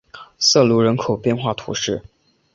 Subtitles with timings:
[0.39, 2.01] 瑟卢人口变化图示